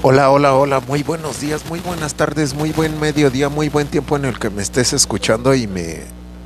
[0.00, 4.16] Hola, hola, hola, muy buenos días, muy buenas tardes, muy buen mediodía, muy buen tiempo
[4.16, 6.04] en el que me estés escuchando y me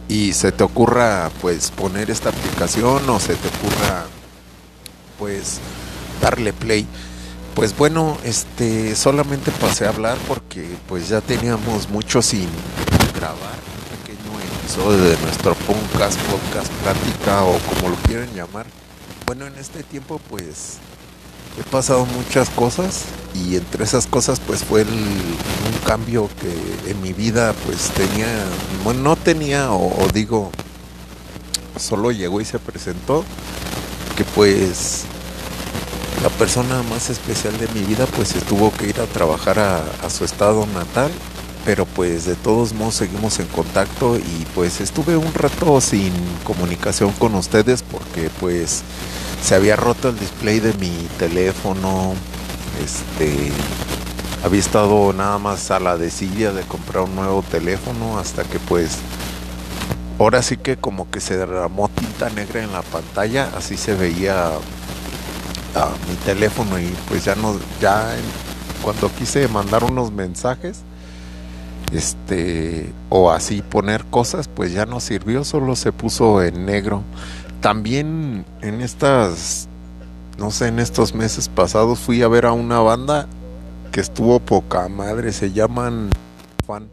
[0.08, 4.06] y se te ocurra pues poner esta aplicación o se te ocurra
[5.18, 5.60] pues
[6.22, 6.86] darle play.
[7.54, 12.48] Pues bueno, este solamente pasé a hablar porque pues ya teníamos mucho sin
[13.14, 18.64] grabar un pequeño episodio de nuestro podcast, podcast plática o como lo quieran llamar.
[19.26, 20.78] Bueno, en este tiempo pues
[21.58, 27.00] he pasado muchas cosas y entre esas cosas pues fue el, un cambio que en
[27.02, 28.28] mi vida pues tenía,
[28.84, 30.50] bueno, no tenía o, digo,
[31.78, 33.24] solo llegó y se presentó,
[34.16, 35.04] que pues
[36.22, 40.24] la persona más especial de mi vida pues tuvo que ir a trabajar a su
[40.24, 41.10] estado natal,
[41.64, 46.12] pero pues de todos modos seguimos en contacto y pues estuve un rato sin
[46.44, 48.82] comunicación con ustedes porque pues
[49.42, 52.14] se había roto el display de mi teléfono,
[52.82, 53.50] este,
[54.44, 58.98] había estado nada más a la desidia de comprar un nuevo teléfono hasta que pues,
[60.18, 64.46] ahora sí que como que se derramó tinta negra en la pantalla, así se veía
[65.74, 68.14] a mi teléfono y pues ya no, ya
[68.82, 70.82] cuando quise mandar unos mensajes,
[71.92, 77.02] este, o así poner cosas, pues ya no sirvió, solo se puso en negro
[77.62, 79.68] también en estas,
[80.36, 83.28] no sé, en estos meses pasados fui a ver a una banda
[83.92, 86.10] que estuvo poca madre, se llaman
[86.66, 86.90] Fan.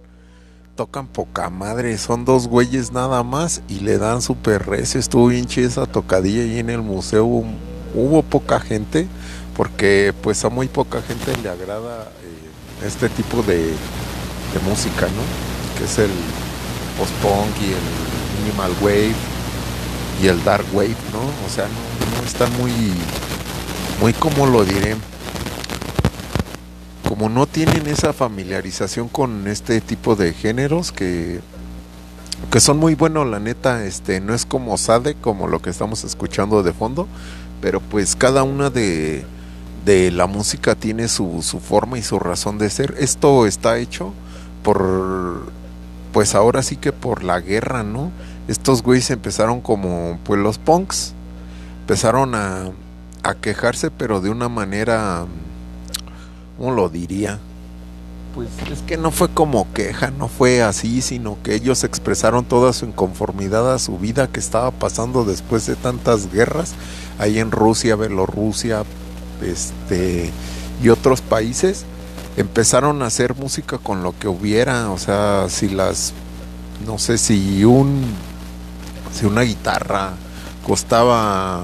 [0.75, 4.99] Tocan poca madre, son dos güeyes nada más y le dan super recio.
[4.99, 9.07] Estuvo bien chida esa tocadilla y en el museo hubo poca gente
[9.57, 15.77] porque pues a muy poca gente le agrada eh, este tipo de, de música, ¿no?
[15.77, 16.11] Que es el
[16.97, 19.28] post-punk y el minimal wave
[20.21, 21.21] y el dark wave, ¿no?
[21.45, 22.71] O sea, no, no están muy,
[24.01, 24.95] muy como lo diré,
[27.07, 31.39] como no tienen esa familiarización con este tipo de géneros que,
[32.51, 36.03] que son muy buenos, la neta, este, no es como Sade, como lo que estamos
[36.03, 37.07] escuchando de fondo,
[37.61, 39.25] pero pues cada una de,
[39.85, 42.95] de la música tiene su forma y su razón de ser.
[42.99, 44.13] Esto está hecho
[44.63, 45.51] por,
[46.11, 48.11] pues ahora sí que por la guerra, ¿no?
[48.49, 51.13] Estos güeyes empezaron como pues los punks
[51.81, 52.71] empezaron a,
[53.23, 55.25] a quejarse pero de una manera
[56.57, 57.39] ¿cómo lo diría?
[58.33, 62.73] pues es que no fue como queja, no fue así, sino que ellos expresaron toda
[62.73, 66.73] su inconformidad a su vida que estaba pasando después de tantas guerras
[67.17, 68.83] ahí en Rusia, Bielorrusia,
[69.41, 70.31] este
[70.81, 71.85] y otros países
[72.37, 76.13] empezaron a hacer música con lo que hubiera, o sea, si las
[76.85, 78.05] no sé si un
[79.13, 80.11] si una guitarra.
[80.65, 81.63] Costaba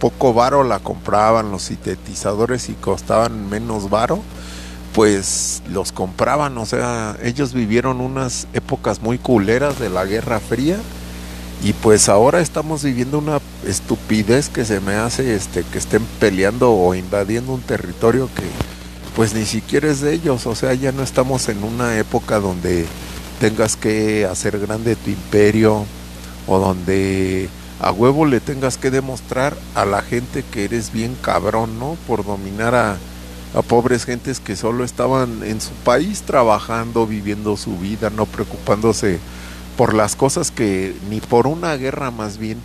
[0.00, 4.22] poco varo la compraban los sintetizadores y costaban menos varo
[4.92, 6.56] pues los compraban.
[6.58, 10.78] O sea ellos vivieron unas épocas muy culeras de la guerra fría
[11.62, 16.72] y pues ahora estamos viviendo una estupidez que se me hace este que estén peleando
[16.72, 18.44] o invadiendo un territorio que
[19.14, 20.46] pues ni siquiera es de ellos.
[20.46, 22.86] O sea ya no estamos en una época donde
[23.40, 25.84] tengas que hacer grande tu imperio
[26.46, 27.48] o donde
[27.80, 31.96] a huevo le tengas que demostrar a la gente que eres bien cabrón, ¿no?
[32.06, 32.98] Por dominar a,
[33.54, 39.18] a pobres gentes que solo estaban en su país trabajando, viviendo su vida, no preocupándose
[39.76, 42.58] por las cosas que ni por una guerra más bien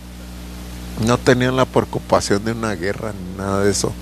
[1.06, 3.92] no tenían la preocupación de una guerra ni nada de eso.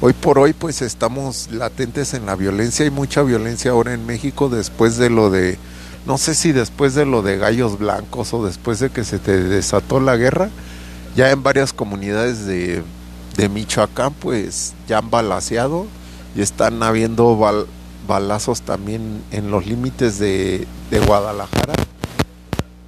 [0.00, 4.48] Hoy por hoy pues estamos latentes en la violencia, hay mucha violencia ahora en México
[4.48, 5.58] después de lo de
[6.06, 9.42] no sé si después de lo de gallos blancos o después de que se te
[9.42, 10.50] desató la guerra,
[11.16, 12.82] ya en varias comunidades de,
[13.36, 15.86] de Michoacán pues ya han balaseado
[16.34, 17.66] y están habiendo bal,
[18.06, 21.74] balazos también en los límites de, de Guadalajara.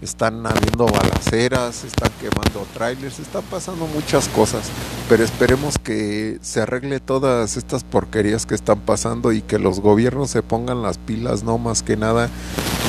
[0.02, 4.68] Están habiendo balaceras, están quemando trailers, están pasando muchas cosas,
[5.08, 10.30] pero esperemos que se arregle todas estas porquerías que están pasando y que los gobiernos
[10.30, 12.28] se pongan las pilas, no más que nada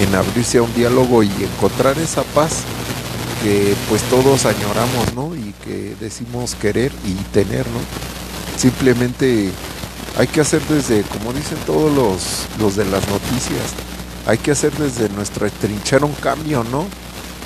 [0.02, 2.64] en abrirse a un diálogo y encontrar esa paz
[3.42, 5.34] que pues todos añoramos, ¿no?
[5.34, 7.80] Y que decimos querer y tener, ¿no?
[8.58, 9.52] Simplemente
[10.18, 13.74] hay que hacer desde, como dicen todos los, los de las noticias,
[14.28, 16.86] hay que hacer desde nuestra trinchera un cambio, ¿no?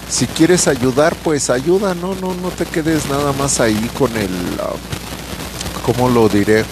[0.09, 4.31] Si quieres ayudar, pues ayuda, no, no, no te quedes nada más ahí con el,
[4.57, 6.65] uh, ¿cómo lo diré?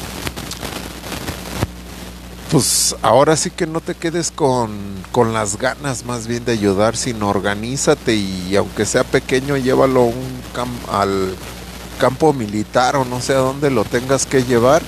[2.52, 4.72] Pues ahora sí que no te quedes con,
[5.12, 10.42] con las ganas más bien de ayudar, sino organízate y aunque sea pequeño, llévalo un
[10.56, 11.36] cam al
[12.00, 14.82] campo militar o no sé a dónde lo tengas que llevar,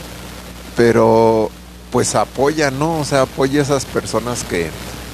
[0.75, 1.51] pero
[1.91, 2.99] pues apoya, ¿no?
[2.99, 4.71] O sea, apoya a esas personas que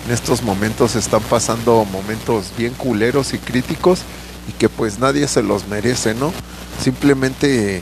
[0.08, 4.04] en estos momentos están pasando momentos bien culeros y críticos
[4.48, 6.32] y que pues nadie se los merece, ¿no?
[6.80, 7.82] Simplemente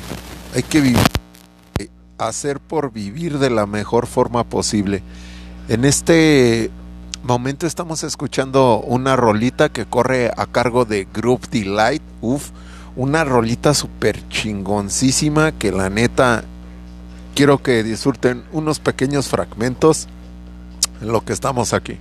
[0.56, 1.06] hay que vivir,
[2.18, 5.04] hacer por vivir de la mejor forma posible.
[5.68, 6.72] En este
[7.22, 12.50] momento estamos escuchando una rolita que corre a cargo de Group Delight, uff,
[12.96, 16.44] una rolita súper chingoncísima que la neta
[17.36, 20.08] quiero que disfruten unos pequeños fragmentos
[21.02, 22.00] en lo que estamos aquí.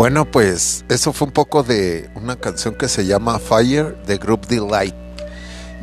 [0.00, 4.46] Bueno, pues eso fue un poco de una canción que se llama Fire de Group
[4.46, 4.94] Delight.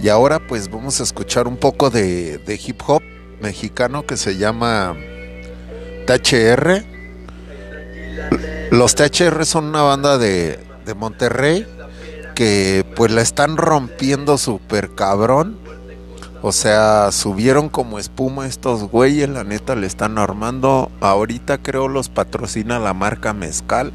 [0.01, 3.03] Y ahora pues vamos a escuchar un poco de, hip hop
[3.39, 4.97] mexicano que se llama
[6.07, 6.83] THR.
[8.71, 11.67] Los THR son una banda de, de Monterrey
[12.33, 15.59] que pues la están rompiendo súper cabrón.
[16.47, 20.89] O sea, subieron como espuma estos güeyes, la neta le están armando.
[21.01, 23.91] Ahorita creo los patrocina la marca Mezcal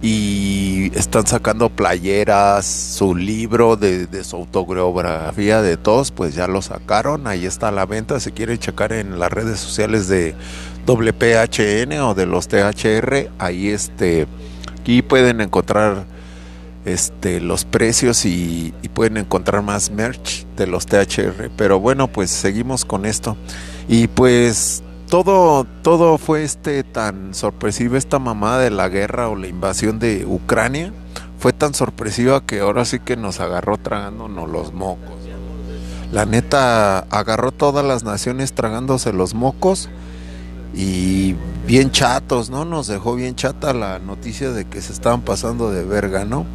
[0.00, 7.26] y están sacando playeras, su libro de, su autobiografía de todos, pues ya lo sacaron,
[7.26, 10.36] ahí está la venta, si quieren checar en las redes sociales de
[10.86, 14.28] WPHN o de los THR, ahí este,
[15.08, 16.04] pueden encontrar
[16.84, 22.84] este, los precios y, pueden encontrar más merch de los THR, pero bueno, pues seguimos
[22.84, 23.36] con esto
[23.88, 29.48] y pues todo, todo fue este tan sorpresivo, esta mamada de la guerra o la
[29.48, 30.92] invasión de Ucrania,
[31.40, 35.14] fue tan sorpresiva que ahora sí que nos agarró tragándonos los mocos.
[36.12, 39.88] La neta agarró todas las naciones tragándose los mocos
[40.72, 41.34] y
[41.66, 42.64] bien chatos, ¿no?
[42.64, 46.46] Nos dejó bien chata la noticia de que se estaban pasando de verga, ¿no?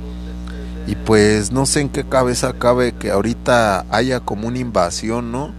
[0.89, 5.51] Y pues no sé en qué cabeza cabe que ahorita haya como una invasión, ¿no?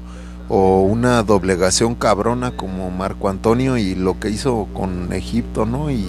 [0.52, 5.92] o una doblegación cabrona como Marco Antonio y lo que hizo con Egipto, ¿no?
[5.92, 6.04] Y,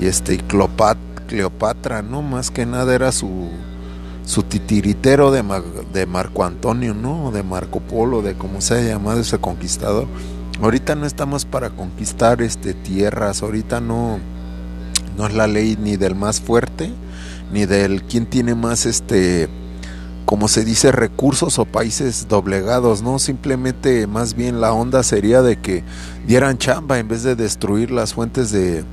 [0.00, 2.22] y este Cleopatra, ¿no?
[2.22, 3.50] Más que nada era su,
[4.24, 5.44] su titiritero de,
[5.92, 7.30] de Marco Antonio, ¿no?
[7.30, 10.06] De Marco Polo, de como se haya llamado ese conquistador.
[10.62, 14.20] Ahorita no estamos para conquistar este tierras, ahorita no,
[15.18, 16.94] no es la ley ni del más fuerte,
[17.52, 19.48] ni del quien tiene más este
[20.28, 23.18] como se dice, recursos o países doblegados, ¿no?
[23.18, 25.84] Simplemente más bien la onda sería de que
[26.26, 28.84] dieran chamba en vez de destruir las fuentes de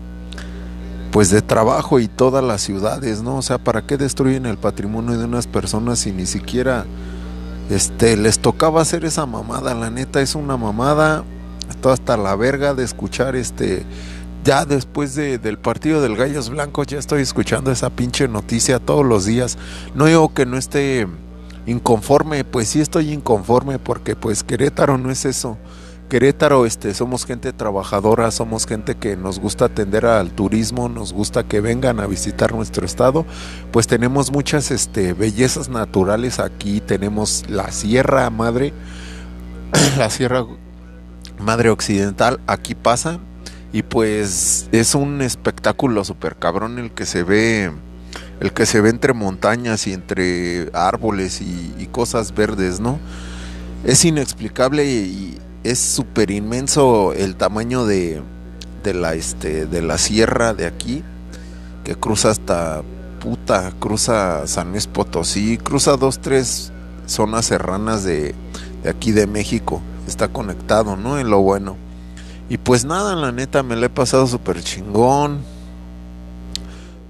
[1.12, 3.36] pues de trabajo y todas las ciudades, ¿no?
[3.36, 6.86] O sea, ¿para qué destruyen el patrimonio de unas personas si ni siquiera
[7.70, 9.74] este les tocaba hacer esa mamada?
[9.74, 11.26] La neta es una mamada,
[11.82, 13.84] toda hasta la verga de escuchar este
[14.46, 19.04] ya después de, del partido del Gallos Blancos ya estoy escuchando esa pinche noticia todos
[19.04, 19.58] los días.
[19.96, 21.08] No digo que no esté
[21.66, 25.58] inconforme, pues sí estoy inconforme porque pues Querétaro no es eso.
[26.10, 31.44] Querétaro, este, somos gente trabajadora, somos gente que nos gusta atender al turismo, nos gusta
[31.44, 33.26] que vengan a visitar nuestro estado,
[33.72, 38.72] pues tenemos muchas este, bellezas naturales aquí, tenemos la Sierra Madre,
[39.98, 40.46] la Sierra
[41.40, 43.20] Madre Occidental, aquí pasa,
[43.76, 47.74] y pues es un espectáculo súper cabrón el que se ve,
[48.40, 53.00] el que se ve entre montañas y entre árboles y, cosas verdes, ¿no?
[53.84, 58.22] Es inexplicable y, es súper inmenso el tamaño de,
[58.82, 61.04] de, la, este, de la sierra de aquí,
[61.84, 62.82] que cruza hasta
[63.20, 66.72] puta, cruza San Luis Potosí, cruza dos, tres
[67.08, 68.36] zonas serranas de,
[68.84, 69.82] de aquí de México.
[70.08, 71.20] Está conectado, ¿no?
[71.20, 71.76] En lo bueno.
[72.50, 75.40] Y pues nada, la neta me lo he pasado súper chingón.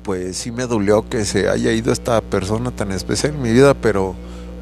[0.03, 3.73] Pues sí me dolió que se haya ido esta persona tan especial en mi vida,
[3.73, 4.15] pero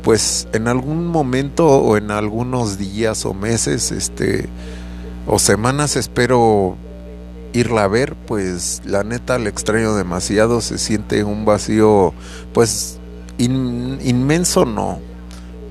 [0.04, 4.50] pues en algún momento o en algunos días o meses este
[5.26, 6.76] o semanas espero
[7.54, 12.14] irla a ver pues la neta le extraño demasiado se siente un vacío
[12.54, 13.00] pues
[13.38, 15.00] inmenso no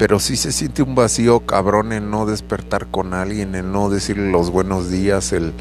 [0.02, 4.32] pero sí se siente un vacío cabrón en no despertar con alguien en no decirle
[4.32, 5.52] los buenos días el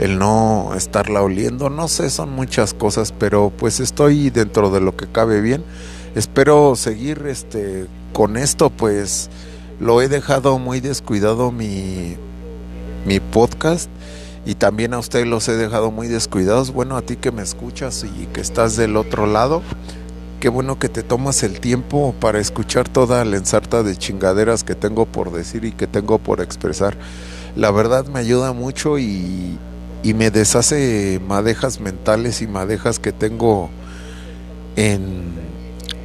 [0.00, 4.96] el no estarla oliendo no sé son muchas cosas pero pues estoy dentro de lo
[4.96, 5.62] que cabe bien
[6.16, 9.30] espero seguir este con esto pues
[9.78, 12.16] lo he dejado muy descuidado mi,
[13.06, 13.88] mi podcast
[14.44, 16.72] y también a ustedes los he dejado muy descuidados.
[16.72, 19.60] Bueno, a ti que me escuchas y que estás del otro lado,
[20.38, 24.74] qué bueno que te tomas el tiempo para escuchar toda la ensarta de chingaderas que
[24.74, 26.96] tengo por decir y que tengo por expresar.
[27.56, 29.58] La verdad me ayuda mucho y,
[30.04, 33.68] me deshace madejas mentales y madejas que tengo
[34.74, 35.34] en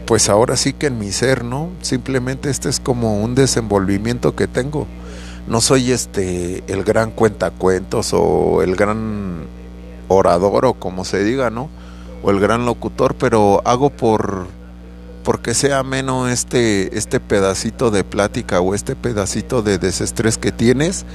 [0.06, 1.70] pues ahora sí que en mi ser, ¿no?
[1.82, 4.88] Simplemente este es como un desenvolvimiento que tengo.
[5.48, 9.46] No soy este el gran cuentacuentos o el gran
[10.10, 11.70] orador o como se diga, ¿no?
[12.24, 14.48] O el gran locutor, pero hago por
[15.24, 21.06] porque sea menos este este pedacito de plática o este pedacito de desestrés que tienes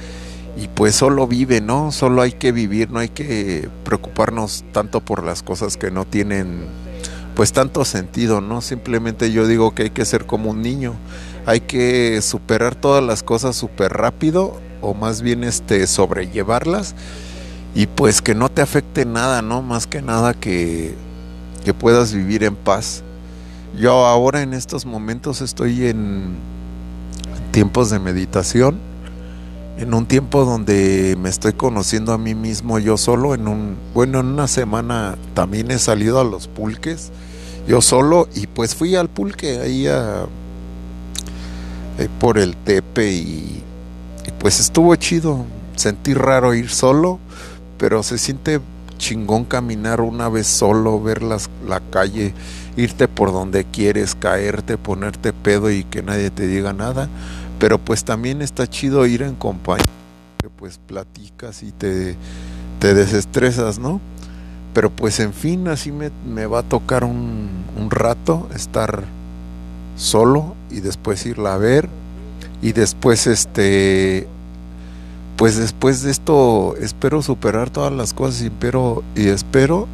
[0.57, 1.91] y pues solo vive, ¿no?
[1.91, 6.65] Solo hay que vivir, no hay que preocuparnos tanto por las cosas que no tienen
[7.35, 8.61] pues tanto sentido, ¿no?
[8.61, 10.95] Simplemente yo digo que hay que ser como un niño,
[11.45, 16.95] hay que superar todas las cosas súper rápido o más bien este sobrellevarlas
[17.75, 19.61] y pues que no te afecte nada, ¿no?
[19.61, 20.95] Más que nada que,
[21.63, 23.03] que puedas vivir en paz.
[23.79, 26.35] Yo ahora en estos momentos estoy en
[27.51, 28.79] tiempos de meditación,
[29.77, 34.19] en un tiempo donde me estoy conociendo a mí mismo yo solo, en un, bueno,
[34.19, 37.11] en una semana también he salido a los pulques
[37.69, 40.25] yo solo y pues fui al pulque ahí a,
[41.99, 43.63] eh, por el tepe y,
[44.39, 45.45] pues estuvo chido.
[45.75, 47.19] Sentí raro ir solo,
[47.79, 48.59] pero se siente
[48.99, 52.33] chingón caminar una vez solo, ver las, la calle,
[52.77, 57.09] irte por donde quieres, caerte, ponerte pedo y que nadie te diga nada.
[57.57, 59.85] Pero pues también está chido ir en compañía,
[60.37, 62.15] que pues platicas y te,
[62.79, 63.99] te desestresas, ¿no?
[64.73, 69.03] Pero pues en fin, así me, me va a tocar un, un, rato estar
[69.95, 71.89] solo y después irla a ver.
[72.61, 74.27] Y después este
[75.39, 79.87] pues después de esto espero superar todas las cosas y, pero, y espero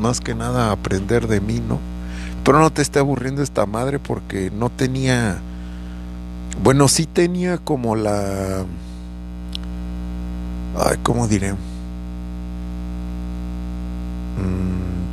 [0.00, 1.78] más que nada aprender de mí, ¿no?
[2.42, 5.38] Pero no te esté aburriendo esta madre porque no tenía,
[6.64, 8.64] bueno, sí tenía como la,
[10.84, 11.52] ay, ¿cómo diré?
[11.52, 11.56] Mm,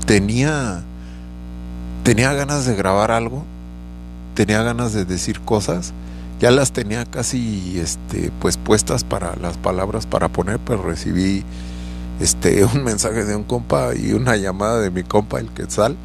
[0.08, 0.82] tenía
[2.02, 3.44] tenía ganas de grabar algo,
[4.34, 5.94] tenía ganas de decir cosas,
[6.40, 11.44] ya las tenía casi este pues puestas para las palabras para poner, pero recibí
[12.20, 15.96] este un mensaje de un compa y una llamada de mi compa el Quetzal,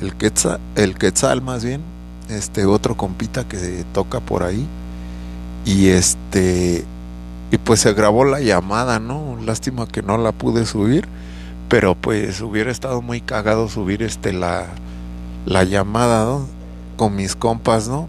[0.00, 1.82] el Quetzal, el más bien,
[2.28, 4.66] este otro compita que toca por ahí
[5.64, 6.84] y este
[7.50, 9.38] y pues se grabó la llamada, ¿no?
[9.44, 11.06] Lástima que no la pude subir
[11.68, 14.66] pero pues hubiera estado muy cagado subir este la,
[15.46, 16.38] la llamada
[16.96, 18.08] con mis compas, ¿no?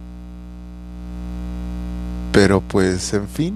[2.35, 3.55] Pero pues en fin,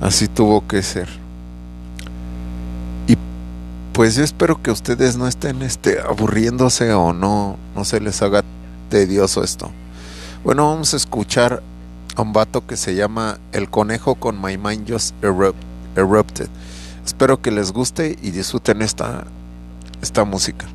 [0.00, 1.08] así tuvo que ser.
[3.08, 3.16] Y
[3.92, 8.44] pues yo espero que ustedes no estén este aburriéndose o no no se les haga
[8.90, 9.72] tedioso esto.
[10.44, 11.64] Bueno, vamos a escuchar
[12.14, 15.12] a un vato que se llama El conejo con My Mind Just
[15.96, 16.48] Erupted.
[17.04, 19.24] Espero que les guste y disfruten esta,
[20.00, 20.66] esta música.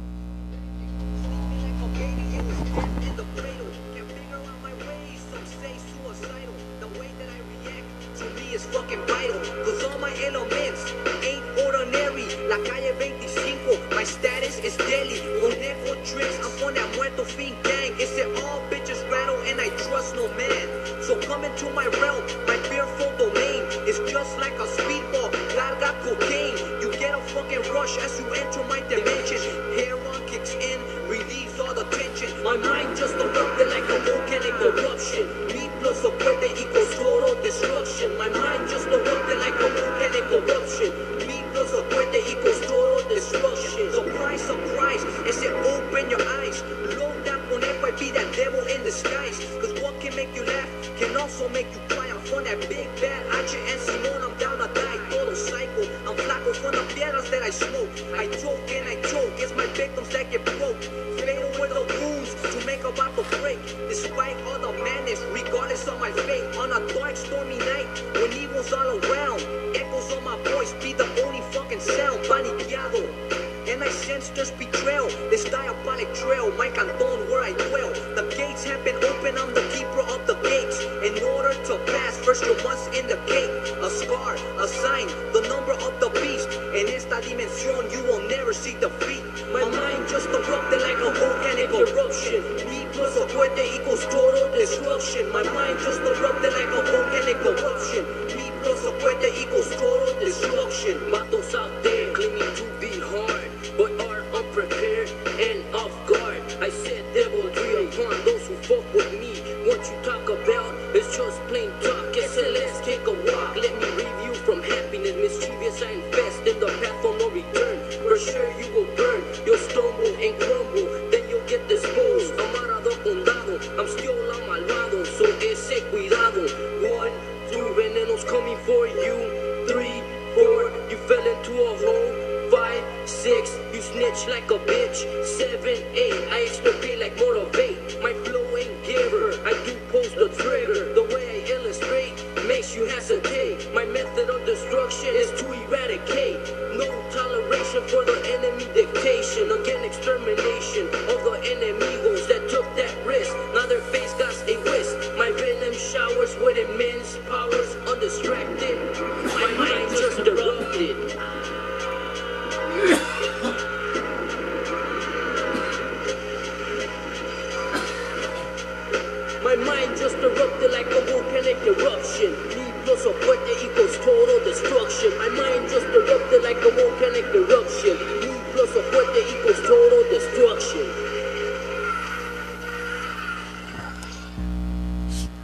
[76.79, 77.91] Canton where I dwell.
[78.15, 80.79] The gates have been open, I'm the keeper of the gates.
[81.03, 83.51] In order to pass, first you must indicate
[83.83, 86.47] a scar, a sign, the number of the beast.
[86.71, 89.23] In esta dimension, you will never see defeat.
[89.51, 92.39] My mind just erupted like a volcanic eruption.
[92.71, 95.27] Me plus a fuerte equals total destruction.
[95.35, 98.28] My mind just erupted like a volcanic eruption.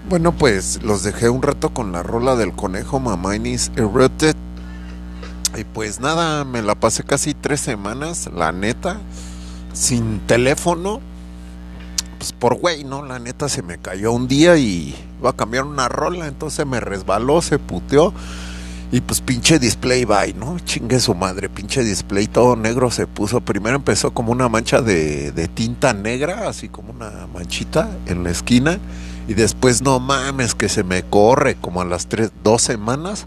[0.08, 4.36] Bueno, pues los dejé un rato con la rola del conejo Mamainis Erupted.
[5.58, 9.00] Y pues nada, me la pasé casi tres semanas, la neta,
[9.74, 11.02] sin teléfono.
[12.20, 13.04] Pues por güey, ¿no?
[13.04, 16.80] La neta se me cayó un día y iba a cambiar una rola, entonces me
[16.80, 18.14] resbaló, se puteó.
[18.92, 20.60] Y pues pinche display bye, ¿no?
[20.60, 23.42] Chingue su madre, pinche display todo negro se puso.
[23.42, 28.78] Primero empezó como una mancha de tinta negra, así como una manchita en la esquina.
[29.28, 33.26] Y después, no mames, que se me corre como a las tres, dos semanas.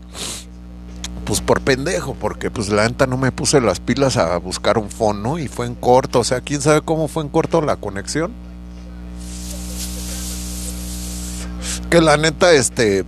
[1.25, 4.89] Pues por pendejo, porque pues la neta no me puse las pilas a buscar un
[4.89, 6.21] fono y fue en corto.
[6.21, 8.33] O sea, quién sabe cómo fue en corto la conexión.
[11.91, 13.05] Que la neta, este,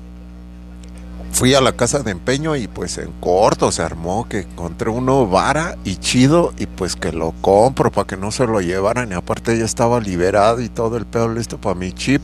[1.32, 5.26] fui a la casa de empeño y pues en corto se armó que encontré uno
[5.26, 9.14] vara y chido y pues que lo compro para que no se lo llevaran y
[9.14, 12.20] aparte ya estaba liberado y todo el pedo listo para mi chip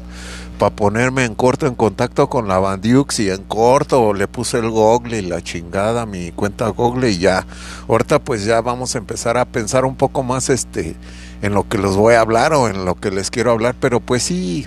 [0.59, 4.71] para ponerme en corto en contacto con la Bandiux y en corto le puse el
[4.71, 7.47] Google y la chingada mi cuenta Google y ya.
[7.89, 10.97] Ahorita pues ya vamos a empezar a pensar un poco más este
[11.43, 14.01] en lo que los voy a hablar o en lo que les quiero hablar pero
[14.01, 14.67] pues sí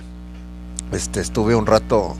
[0.92, 2.16] este estuve un rato.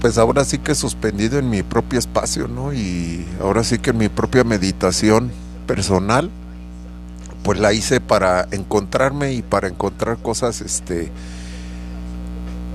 [0.00, 2.72] Pues ahora sí que suspendido en mi propio espacio, ¿no?
[2.72, 5.30] Y ahora sí que en mi propia meditación
[5.68, 6.28] personal,
[7.42, 11.10] pues la hice para encontrarme y para encontrar cosas, este,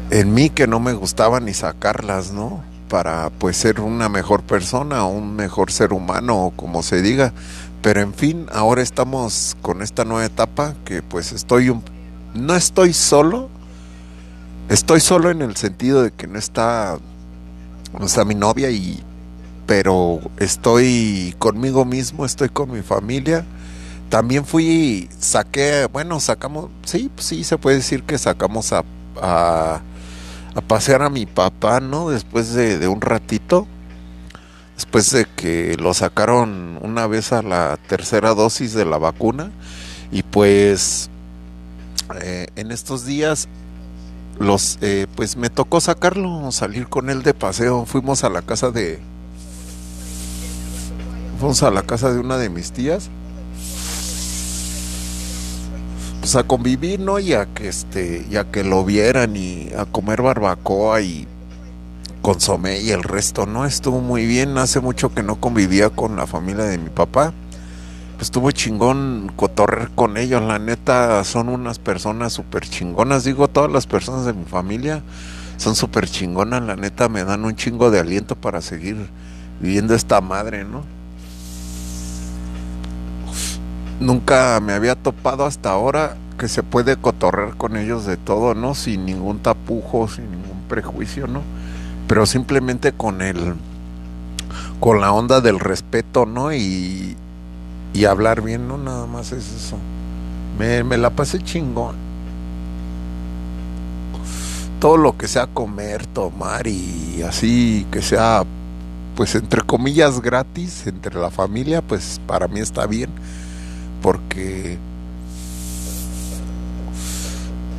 [0.10, 2.64] en mí que no me gustaban y sacarlas, ¿no?
[2.90, 7.34] Para pues ser una mejor persona, un mejor ser humano, o como se diga.
[7.82, 11.74] Pero en fin, ahora estamos con esta nueva etapa que pues estoy
[12.34, 13.50] no estoy solo,
[14.70, 16.98] estoy solo en el sentido de que no está
[17.94, 19.04] o sea, mi novia y
[19.66, 23.46] pero estoy conmigo mismo, estoy con mi familia.
[24.10, 28.84] También fui, saqué, bueno, sacamos, sí, sí, se puede decir que sacamos a,
[29.22, 29.82] a,
[30.68, 32.10] pasear a mi papá, ¿no?
[32.10, 33.68] Después de, de un ratito
[34.78, 39.52] después de que lo sacaron una vez a la tercera dosis de la vacuna
[40.12, 41.10] y pues
[42.22, 43.48] eh, en estos días
[44.40, 48.70] los eh, pues me tocó sacarlo salir con él de paseo fuimos a la casa
[48.70, 49.00] de
[51.40, 53.10] fuimos a la casa de una de mis tías
[56.28, 60.22] pues a convivir no y a que este ya que lo vieran y a comer
[60.22, 61.26] barbacoa y
[62.22, 64.58] consomé y el resto no estuvo muy bien.
[64.58, 67.32] Hace mucho que no convivía con la familia de mi papá.
[68.20, 70.42] Estuvo chingón cotorrer con ellos.
[70.42, 73.24] La neta son unas personas súper chingonas.
[73.24, 75.04] Digo, todas las personas de mi familia
[75.56, 76.62] son súper chingonas.
[76.62, 78.98] La neta me dan un chingo de aliento para seguir
[79.62, 80.97] viviendo esta madre, ¿no?
[84.00, 88.76] Nunca me había topado hasta ahora que se puede cotorrer con ellos de todo, ¿no?
[88.76, 91.42] Sin ningún tapujo, sin ningún prejuicio, ¿no?
[92.08, 93.56] pero simplemente con el
[94.80, 96.54] con la onda del respeto, ¿no?
[96.54, 97.16] Y,
[97.94, 98.78] y hablar bien, ¿no?
[98.78, 99.78] Nada más es eso.
[100.58, 101.96] Me, me la pasé chingón.
[104.80, 108.44] Todo lo que sea comer, tomar y así, que sea,
[109.16, 113.10] pues entre comillas gratis, entre la familia, pues para mí está bien.
[114.02, 114.78] Porque,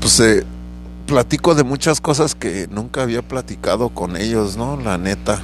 [0.00, 0.44] pues, eh,
[1.06, 4.76] platico de muchas cosas que nunca había platicado con ellos, ¿no?
[4.76, 5.40] La neta.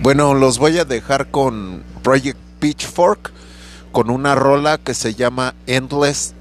[0.00, 3.32] Bueno, los voy a dejar con Project Pitchfork
[3.90, 6.34] con una rola que se llama Endless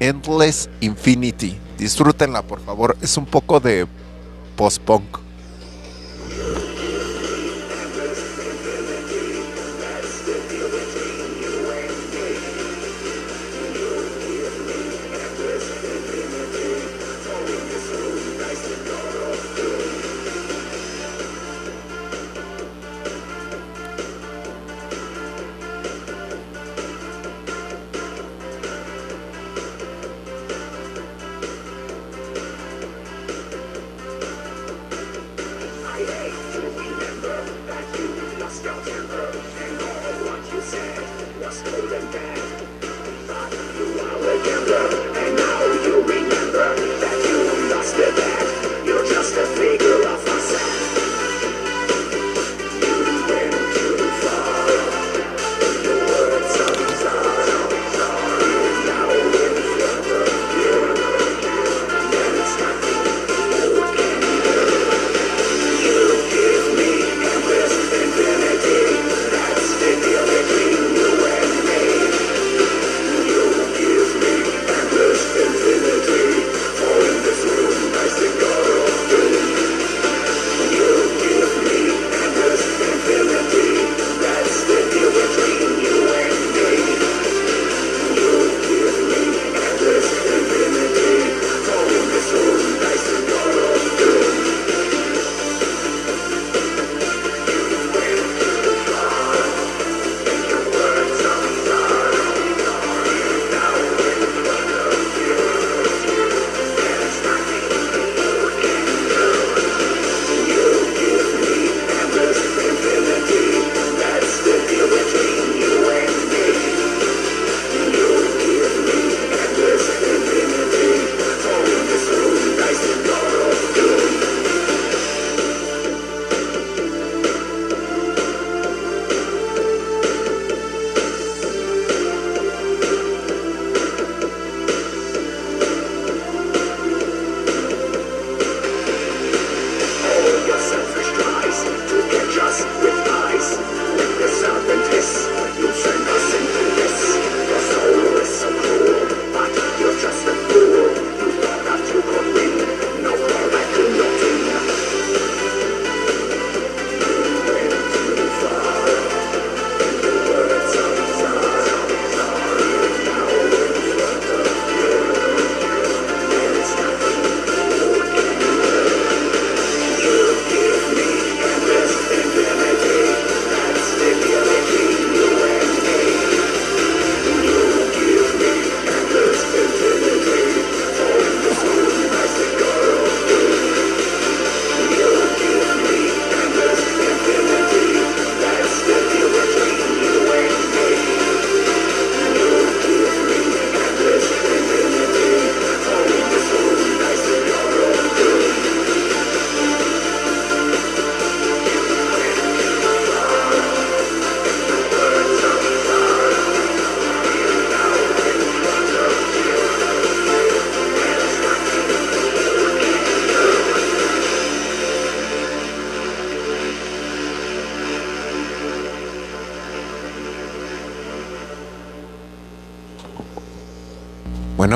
[0.00, 1.58] Endless Infinity.
[1.78, 2.96] Disfrútenla, por favor.
[3.00, 3.86] Es un poco de
[4.56, 5.23] post-punk.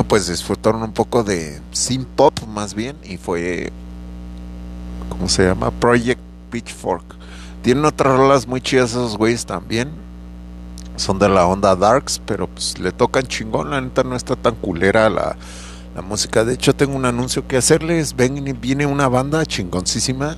[0.09, 3.71] Pues disfrutaron un poco de synth pop más bien y fue
[5.09, 5.71] ¿cómo se llama?
[5.71, 7.05] Project Pitchfork.
[7.63, 9.91] Tienen otras rolas muy chidas esos güeyes también.
[10.97, 14.55] Son de la onda Darks, pero pues le tocan chingón, la neta no está tan
[14.55, 15.37] culera la,
[15.95, 16.45] la música.
[16.45, 18.17] De hecho, tengo un anuncio que hacerles.
[18.17, 20.37] Ven, viene una banda chingoncísima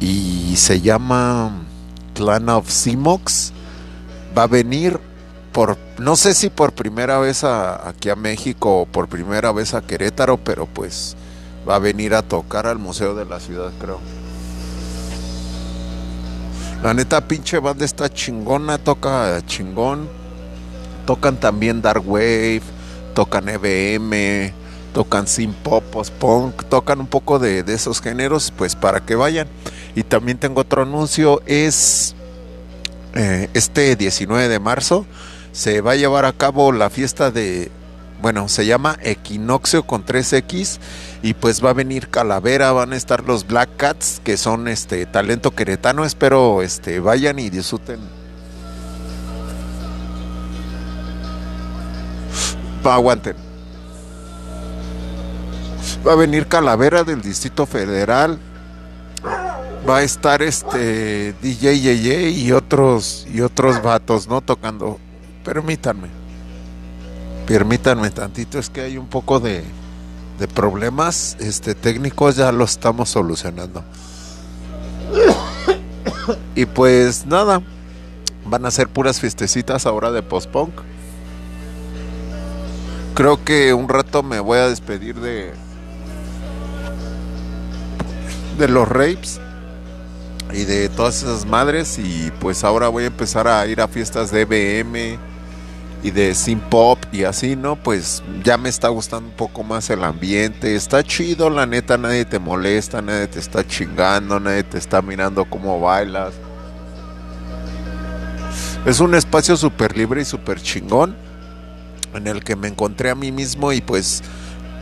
[0.00, 1.62] y se llama
[2.14, 3.52] Clan of Simox.
[4.36, 4.98] Va a venir
[5.52, 9.82] por, no sé si por primera vez aquí a México o por primera vez a
[9.82, 11.14] Querétaro, pero pues
[11.68, 14.00] va a venir a tocar al Museo de la Ciudad, creo.
[16.82, 20.08] La neta, pinche banda está chingona, toca chingón.
[21.04, 22.62] Tocan también Dark Wave,
[23.14, 24.52] tocan EBM,
[24.94, 29.16] tocan Sin Pop, Post Punk, tocan un poco de, de, esos géneros, pues para que
[29.16, 29.48] vayan.
[29.94, 32.14] Y también tengo otro anuncio, es
[33.14, 35.04] eh, este 19 de marzo
[35.52, 37.70] se va a llevar a cabo la fiesta de,
[38.22, 40.78] bueno, se llama Equinoccio con 3X
[41.22, 45.06] y pues va a venir Calavera, van a estar los Black Cats que son este
[45.06, 48.00] talento queretano, espero este vayan y disfruten.
[52.86, 53.36] Va, aguanten.
[56.06, 58.38] Va a venir Calavera del Distrito Federal.
[59.88, 64.40] Va a estar este DJ Yeye y otros y otros vatos, ¿no?
[64.40, 64.98] Tocando.
[65.44, 66.08] Permítanme.
[67.46, 69.64] Permítanme tantito, es que hay un poco de,
[70.38, 73.84] de problemas este, técnicos, ya lo estamos solucionando.
[76.54, 77.62] Y pues nada,
[78.44, 80.70] van a ser puras fiestecitas ahora de post-punk.
[83.14, 85.52] Creo que un rato me voy a despedir de
[88.60, 89.40] de los rapes
[90.52, 94.30] y de todas esas madres y pues ahora voy a empezar a ir a fiestas
[94.30, 95.18] de EBM
[96.02, 97.76] y de sin pop y así, ¿no?
[97.76, 102.24] Pues ya me está gustando un poco más el ambiente, está chido, la neta, nadie
[102.24, 106.34] te molesta, nadie te está chingando, nadie te está mirando cómo bailas.
[108.86, 111.14] Es un espacio súper libre y súper chingón
[112.14, 114.22] en el que me encontré a mí mismo y pues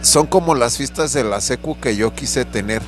[0.02, 2.80] son como las fiestas de la secu que yo quise tener.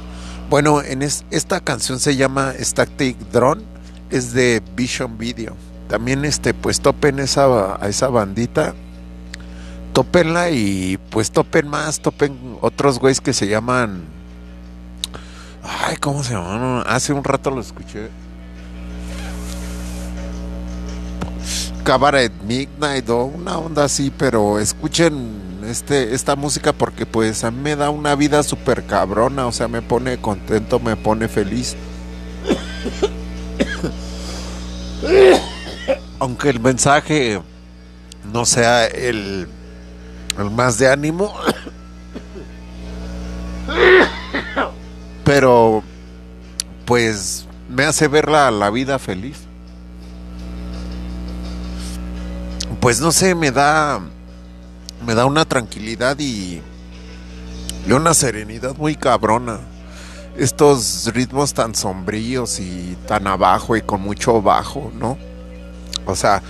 [0.48, 3.62] Bueno, en es, esta canción se llama Static Drone,
[4.10, 8.74] es de Vision Video también este pues topen esa a esa bandita.
[9.92, 14.04] Topenla y pues topen más topen otros güeyes que se llaman
[15.64, 18.08] ay cómo se llaman hace un rato lo escuché.
[21.82, 27.60] Cabaret Midnight o una onda así pero escuchen este esta música porque pues a mí
[27.60, 31.74] me da una vida súper cabrona o sea me pone contento me pone feliz
[36.20, 37.40] aunque el mensaje
[38.32, 39.48] no sea el,
[40.38, 41.34] el más de ánimo,
[45.24, 45.82] pero
[46.84, 49.38] pues me hace ver la, la, vida feliz.
[52.80, 54.00] Pues no sé, me da
[55.04, 56.60] me da una tranquilidad y,
[57.86, 59.60] y una serenidad muy cabrona.
[60.36, 65.29] Estos ritmos tan sombríos y tan abajo y con mucho bajo, ¿no?
[66.06, 66.42] O sea,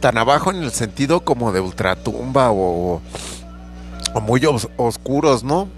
[0.00, 3.00] tan abajo en el sentido como de ultratumba o,
[4.14, 5.68] o muy os, oscuros, ¿no?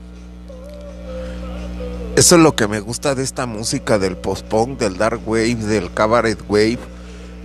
[2.16, 5.92] Eso es lo que me gusta de esta música del post-punk, del dark wave, del
[5.92, 6.80] cabaret wave,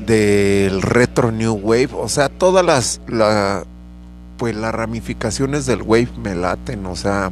[0.03, 3.65] del retro new wave, o sea, todas las la,
[4.37, 7.31] pues las ramificaciones del wave me laten, o sea,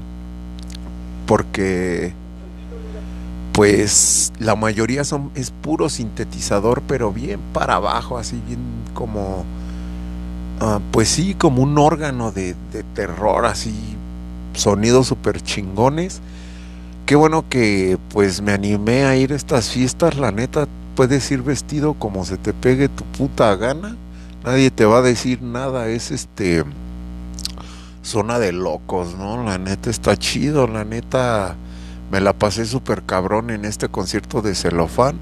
[1.26, 2.14] porque
[3.62, 8.58] pues la mayoría son es puro sintetizador pero bien para abajo así bien
[8.96, 9.46] como
[10.60, 12.56] uh, pues sí como un órgano de,
[12.96, 13.72] terror así
[14.56, 16.22] sonidos super chingones
[17.06, 21.44] qué bueno que pues me animé a ir a estas fiestas la neta puedes ir
[21.44, 23.96] vestido como se te pegue tu puta gana.
[24.44, 26.64] Nadie te va a decir nada es este
[28.02, 31.56] zona de locos no la neta está chido la neta
[32.12, 35.16] me la pasé súper cabrón en este concierto de celofán.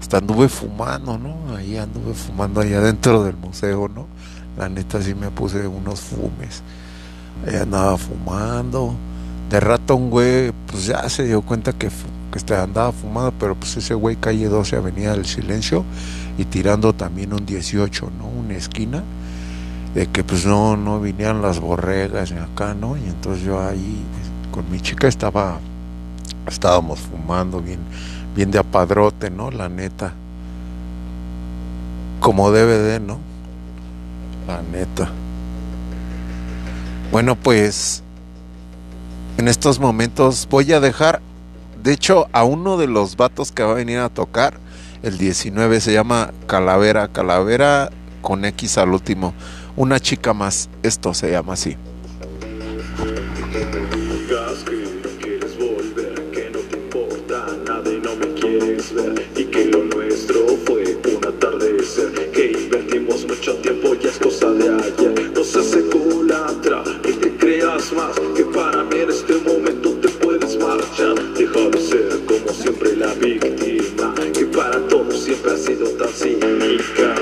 [0.00, 1.56] Hasta anduve fumando, ¿no?
[1.56, 4.06] Ahí anduve fumando allá dentro del museo, ¿no?
[4.56, 6.62] La neta sí me puse unos fumes.
[7.44, 8.94] Ahí andaba fumando.
[9.50, 13.56] De rato un güey, pues ya se dio cuenta que, que este, andaba fumando, pero
[13.56, 15.84] pues ese güey calle 12, Avenida del Silencio,
[16.36, 18.26] y tirando también un 18, ¿no?
[18.26, 19.02] Una esquina,
[19.94, 22.96] de que pues no, no vinieran las borregas acá, ¿no?
[22.96, 24.04] Y entonces yo ahí
[24.52, 25.58] con mi chica estaba
[26.48, 27.80] estábamos fumando bien,
[28.34, 29.50] bien de apadrote, ¿no?
[29.50, 30.12] La neta.
[32.20, 33.18] Como debe de, ¿no?
[34.46, 35.10] La neta.
[37.10, 38.02] Bueno, pues
[39.38, 41.22] en estos momentos voy a dejar,
[41.82, 44.54] de hecho, a uno de los vatos que va a venir a tocar,
[45.02, 49.32] el 19 se llama Calavera, Calavera con X al último.
[49.76, 51.76] Una chica más, esto se llama así.
[63.38, 68.44] Mucho tiempo ya es cosa de ayer, no seas eculatra y te creas más, que
[68.44, 74.12] para mí en este momento te puedes marchar, deja de ser como siempre la víctima,
[74.34, 77.17] que para todos siempre ha sido tan cínica.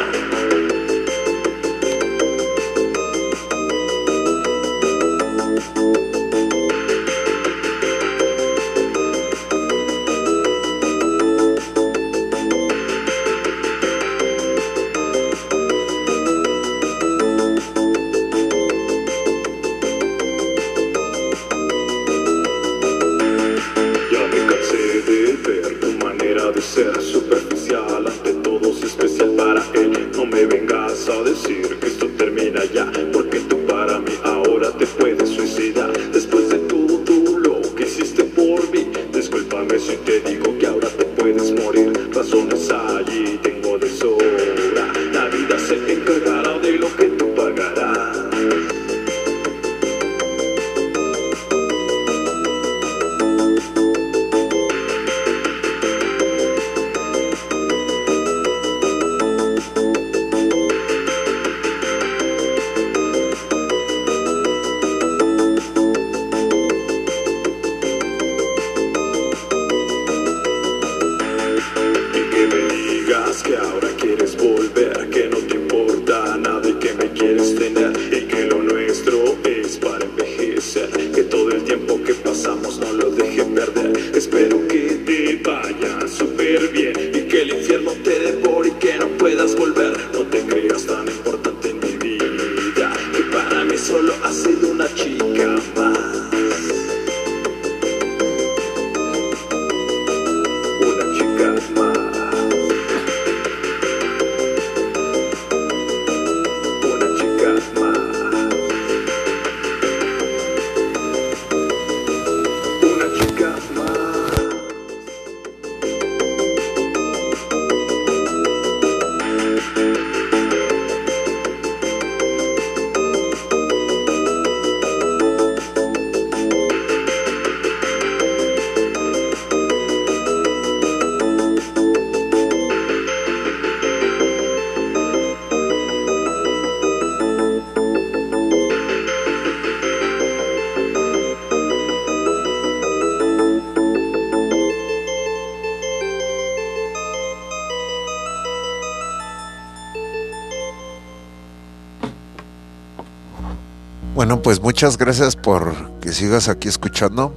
[154.26, 157.32] Bueno, pues muchas gracias por que sigas aquí escuchando.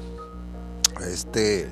[1.08, 1.70] Este.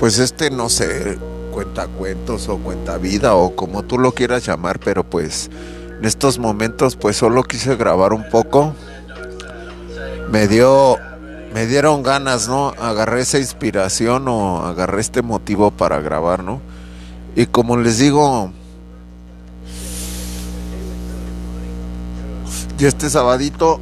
[0.00, 1.16] Pues este, no sé,
[1.52, 5.48] cuenta cuentos o cuenta vida o como tú lo quieras llamar, pero pues
[6.00, 8.74] en estos momentos pues solo quise grabar un poco.
[10.32, 10.98] Me dio.
[11.54, 12.74] Me dieron ganas, ¿no?
[12.80, 16.60] Agarré esa inspiración o agarré este motivo para grabar, ¿no?
[17.36, 18.52] Y como les digo,
[22.80, 23.78] Y este sabadito,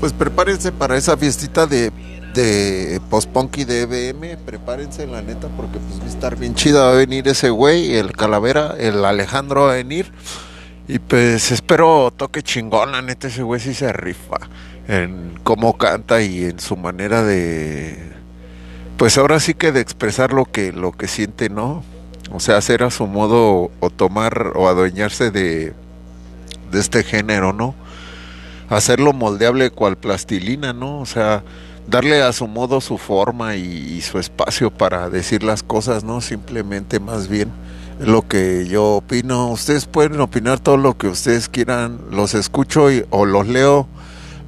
[0.00, 1.90] pues prepárense para esa fiestita de,
[2.34, 4.36] de post-punk de EBM.
[4.44, 6.84] Prepárense, la neta, porque pues va a estar bien chida.
[6.84, 10.12] Va a venir ese güey, el Calavera, el Alejandro va a venir.
[10.88, 14.36] Y pues espero toque chingón, la neta, ese güey sí se rifa
[14.88, 18.12] en cómo canta y en su manera de.
[18.98, 21.82] Pues ahora sí que de expresar lo que, lo que siente, ¿no?
[22.30, 25.72] O sea, hacer a su modo o tomar o adueñarse de
[26.72, 27.76] de este género, ¿no?
[28.68, 30.98] Hacerlo moldeable cual plastilina, ¿no?
[31.00, 31.44] O sea,
[31.86, 36.20] darle a su modo su forma y, su espacio para decir las cosas, ¿no?
[36.20, 37.52] Simplemente más bien
[38.00, 39.50] lo que yo opino.
[39.50, 43.86] Ustedes pueden opinar todo lo que ustedes quieran, los escucho y, o los leo,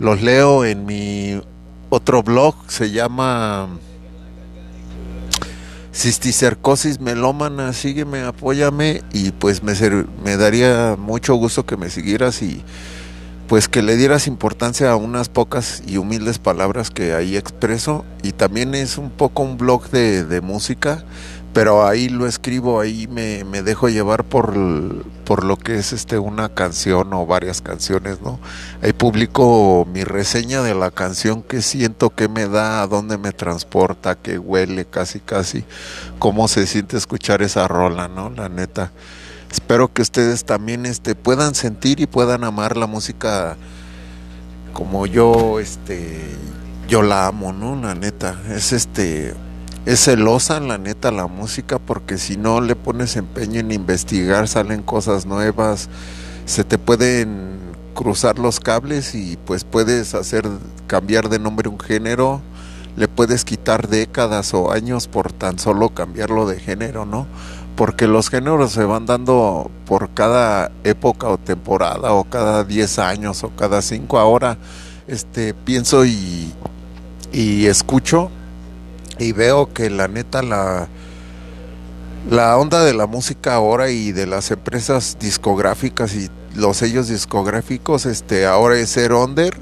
[0.01, 1.41] los leo en mi
[1.91, 3.69] otro blog, se llama
[5.95, 9.75] cisticercosis melómana, sígueme, apóyame y pues me,
[10.25, 12.63] me daría mucho gusto que me siguieras y
[13.47, 18.05] pues que le dieras importancia a unas pocas y humildes palabras que ahí expreso.
[18.23, 21.05] Y también es un poco un blog de, de música
[21.55, 24.55] pero ahí lo escribo, ahí me, me dejo llevar por,
[25.25, 28.41] por lo que es este una canción o varias canciones, ¿no?
[28.83, 33.31] Ahí publico mi reseña de la canción que siento que me da, a dónde me
[33.31, 35.65] transporta, que huele casi casi,
[36.19, 38.31] cómo se siente escuchar esa rola, ¿no?
[38.31, 38.91] La neta.
[39.53, 43.57] Espero que ustedes también este puedan sentir y puedan amar la música
[44.73, 46.21] como yo este
[46.89, 47.77] yo la amo, ¿no?
[47.77, 49.35] La neta, es este
[49.87, 54.83] es celosa la neta la música porque si no le pones empeño en investigar salen
[54.83, 55.91] cosas nuevas,
[56.47, 57.59] se te pueden
[57.95, 60.49] cruzar los cables y pues puedes hacer
[60.87, 62.41] cambiar de nombre un género,
[62.97, 67.27] le puedes quitar décadas o años por tan solo cambiarlo de género, ¿no?
[67.77, 73.45] Porque los géneros se van dando por cada época o temporada o cada 10 años
[73.45, 74.57] o cada 5 ahora
[75.09, 76.55] este pienso y
[77.67, 78.31] escucho
[79.19, 80.89] y veo que la neta la
[82.31, 88.07] la onda de la música ahora y de las empresas discográficas y los sellos discográficos
[88.07, 89.55] este ahora es ser under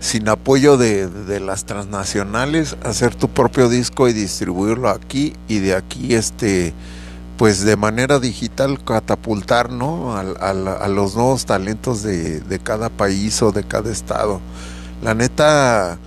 [0.00, 5.74] sin apoyo de, de las transnacionales hacer tu propio disco y distribuirlo aquí y de
[5.74, 6.74] aquí este
[7.36, 12.88] pues de manera digital catapultar no al- al- a, los nuevos talentos de, de cada
[12.90, 14.40] país o de cada estado.
[15.02, 15.98] La neta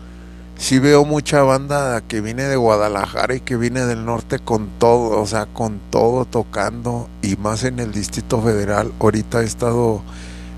[0.62, 5.20] sí veo mucha banda que viene de Guadalajara y que viene del norte con todo,
[5.20, 8.92] o sea, con todo tocando y más en el Distrito Federal.
[9.00, 10.04] Ahorita he estado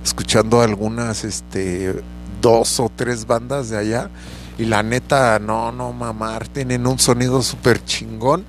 [0.03, 2.03] escuchando algunas, este,
[2.41, 4.09] dos o tres bandas de allá
[4.57, 8.43] y la neta, no, no mamar, tienen un sonido súper chingón,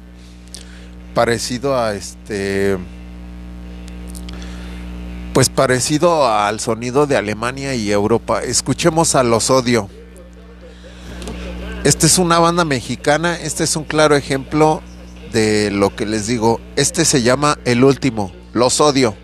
[1.14, 2.78] parecido a este,
[5.32, 8.42] pues parecido al sonido de Alemania y Europa.
[8.42, 9.88] Escuchemos a Los Odio.
[11.84, 14.80] Esta es una banda mexicana, este es un claro ejemplo
[15.32, 16.58] de lo que les digo.
[16.76, 19.14] Este se llama El Último, Los Odio.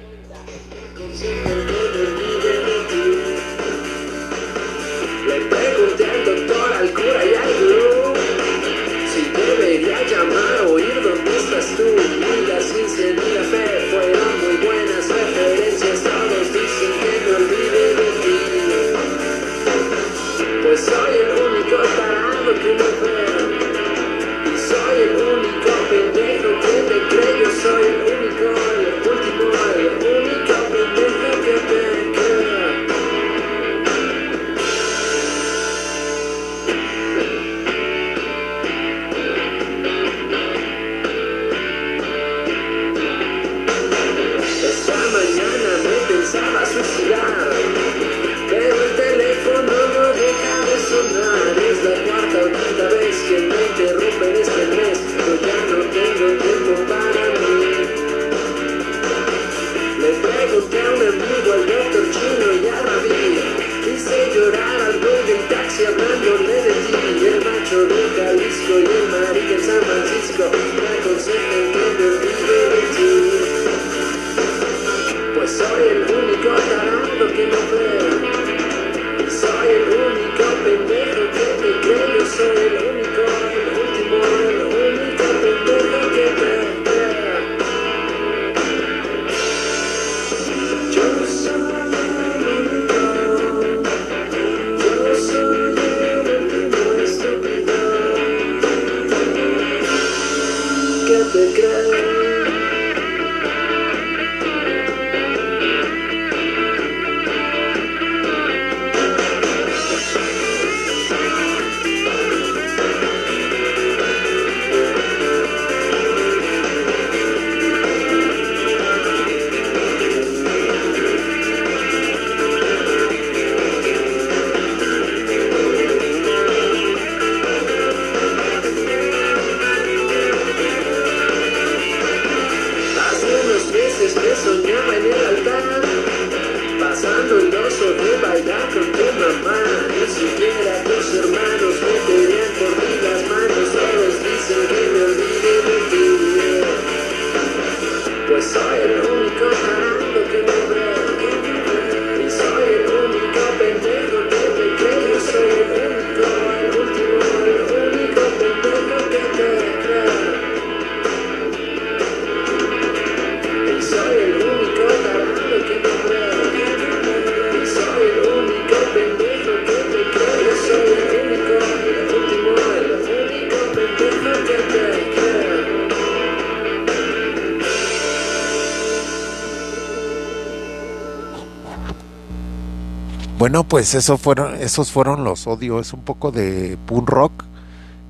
[183.40, 185.86] Bueno, pues eso fueron, esos fueron los odios.
[185.86, 187.44] Es un poco de punk rock,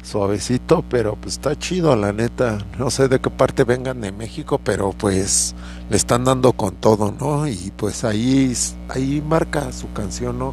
[0.03, 2.59] suavecito, pero pues está chido, la neta.
[2.81, 5.55] No sé de qué parte vengan de México, pero pues
[5.89, 7.47] le están dando con todo, ¿no?
[7.47, 8.53] Y pues ahí,
[8.89, 10.53] ahí marca su canción, ¿no?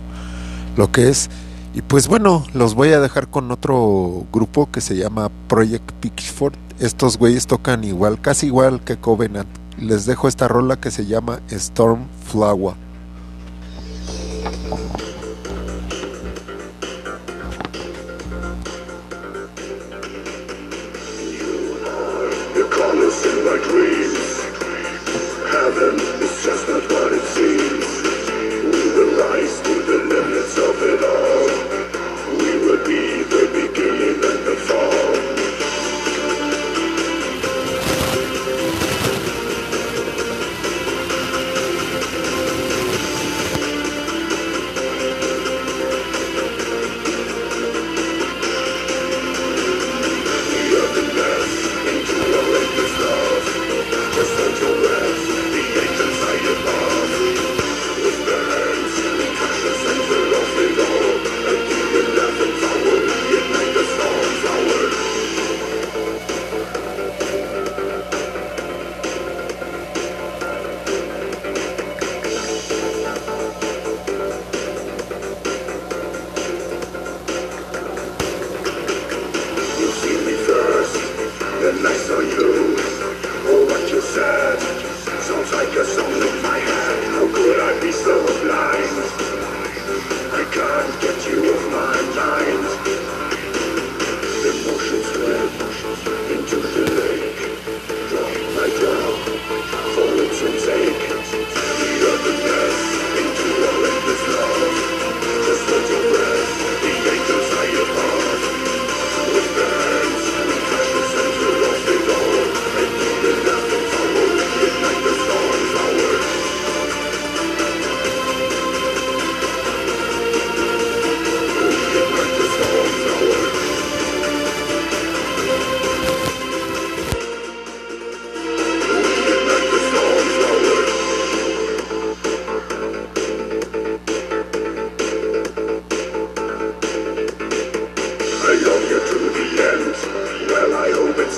[0.75, 1.32] Lo que es.
[1.73, 6.53] Y pues bueno, los voy a dejar con otro grupo que se llama Project Pitchford.
[6.78, 9.49] Estos güeyes tocan igual, casi igual que Covenant.
[9.80, 12.87] Les dejo esta rola que se llama Storm Flower.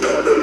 [0.01, 0.38] It's not a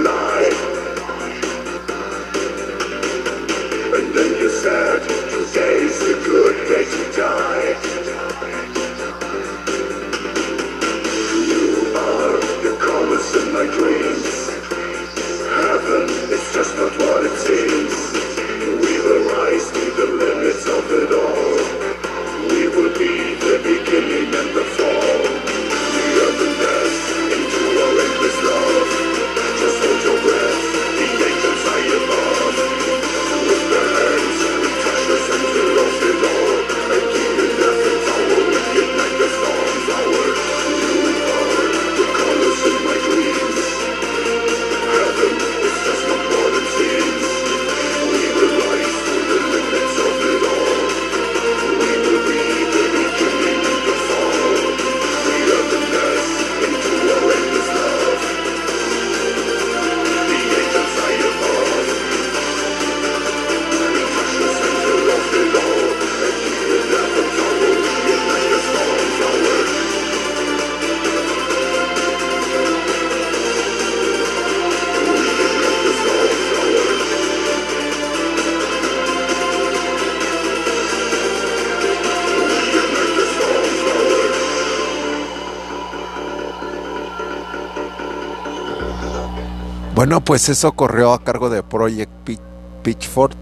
[89.97, 92.39] Bueno, pues eso corrió a cargo de Project Pi-
[92.83, 93.33] Pitchford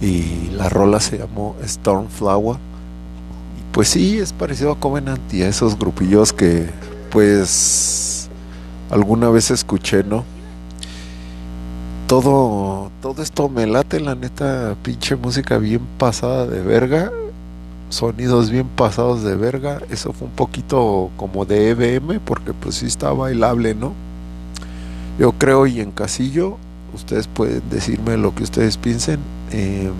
[0.00, 2.58] y la rola se llamó Storm Flower.
[3.58, 6.70] Y pues sí, es parecido a Covenant y a esos grupillos que
[7.10, 8.30] pues
[8.90, 10.24] alguna vez escuché, ¿no?
[12.06, 17.10] Todo, todo esto me late, la neta, pinche música bien pasada de verga,
[17.90, 22.86] sonidos bien pasados de verga, eso fue un poquito como de EBM porque pues sí
[22.86, 23.94] está bailable, ¿no?
[25.18, 26.58] Yo creo y en casillo,
[26.94, 29.20] ustedes pueden decirme lo que ustedes piensen.
[29.50, 29.90] eh,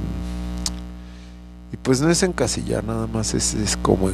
[1.72, 4.08] y pues no es encasillar, nada más es, es como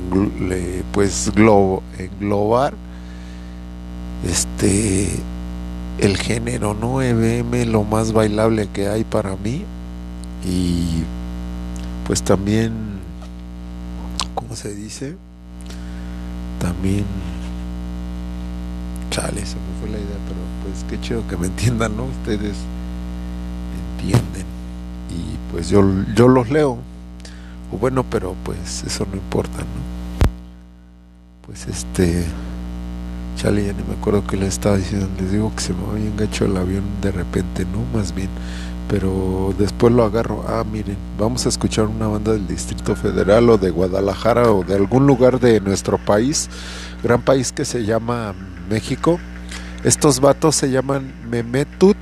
[0.92, 2.74] pues glo- englobar
[4.24, 5.09] este
[5.98, 7.03] el género, ¿no?
[7.03, 9.64] EBM, lo más bailable que hay para mí.
[10.44, 11.05] Y
[12.07, 12.72] pues también
[14.34, 15.16] ¿cómo se dice?
[16.59, 17.05] También,
[19.11, 22.04] chale, se me fue la idea, pero pues qué chido que me entiendan, ¿no?
[22.04, 22.56] Ustedes
[23.96, 24.46] entienden
[25.10, 25.82] y pues yo,
[26.14, 26.78] yo los leo.
[27.72, 29.92] O bueno, pero pues eso no importa, ¿no?
[31.46, 32.24] Pues este,
[33.36, 36.06] chale, ya ni me acuerdo que le estaba diciendo, les digo que se me había
[36.06, 37.98] enganchado el avión de repente, ¿no?
[37.98, 38.28] Más bien
[38.92, 40.44] pero después lo agarro.
[40.46, 44.74] Ah, miren, vamos a escuchar una banda del Distrito Federal o de Guadalajara o de
[44.74, 46.50] algún lugar de nuestro país,
[47.02, 48.34] gran país que se llama
[48.68, 49.18] México.
[49.85, 51.97] Estos vatos se llaman Memetut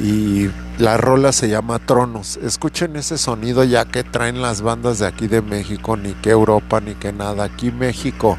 [0.00, 2.36] y la rola se llama Tronos.
[2.36, 6.80] Escuchen ese sonido ya que traen las bandas de aquí de México, ni que Europa,
[6.80, 7.44] ni que nada.
[7.44, 8.38] Aquí México.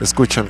[0.00, 0.48] Escuchen.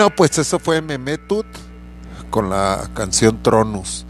[0.00, 1.44] Bueno, pues eso fue Memetut
[2.30, 4.06] con la canción Tronus.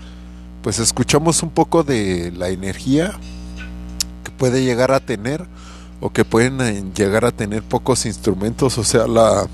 [0.63, 3.19] Pues escuchamos un poco de la energía
[4.23, 5.49] que puede llegar a tener
[6.01, 9.49] o que pueden eh, llegar a tener pocos instrumentos, o sea, la,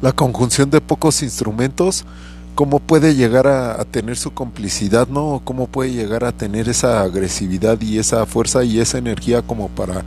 [0.00, 2.04] la conjunción de pocos instrumentos,
[2.54, 5.42] cómo puede llegar a, tener su complicidad, ¿no?
[5.42, 10.04] Cómo puede llegar a tener esa agresividad y esa fuerza y esa energía como para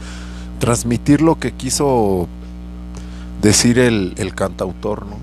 [0.60, 2.30] transmitir lo que quiso
[3.42, 5.18] decir el, el cantautor, ¿no?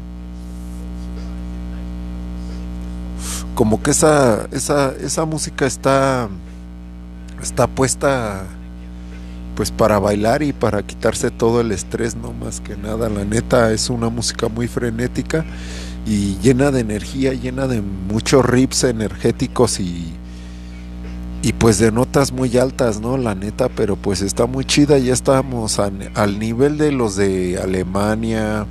[3.54, 6.28] Como que esa, esa, esa música está,
[7.40, 8.44] está puesta
[9.54, 13.08] pues para bailar y para quitarse todo el estrés, no más que nada.
[13.08, 15.44] La neta es una música muy frenética
[16.04, 20.12] y llena de energía, llena de muchos rips energéticos y,
[21.44, 23.18] y pues de notas muy altas, ¿no?
[23.18, 28.66] La neta, pero pues está muy chida, ya estamos al nivel de los de Alemania,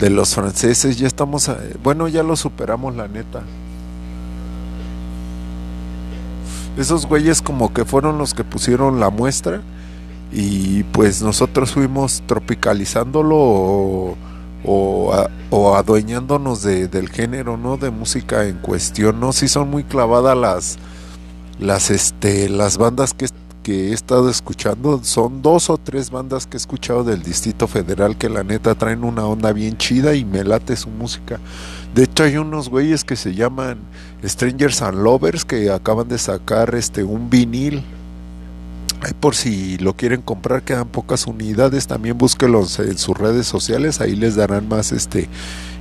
[0.00, 3.42] de los franceses, ya estamos, a- bueno, ya lo superamos, la neta.
[6.76, 9.62] Esos güeyes como que fueron los que pusieron la muestra
[10.32, 14.16] y pues nosotros fuimos tropicalizándolo o,
[15.50, 17.76] o adueñándonos de- del género, ¿no?
[17.76, 19.32] De música en cuestión, ¿no?
[19.32, 20.78] Sí son muy clavadas las
[21.58, 23.28] las este las bandas que,
[23.62, 28.16] que he estado escuchando son dos o tres bandas que he escuchado del Distrito Federal
[28.16, 31.38] que la neta traen una onda bien chida y me late su música.
[31.94, 33.78] De hecho hay unos güeyes que se llaman
[34.24, 37.84] Strangers and Lovers que acaban de sacar este un vinil.
[39.00, 44.00] Ahí por si lo quieren comprar quedan pocas unidades, también búsquelos en sus redes sociales,
[44.00, 45.28] ahí les darán más este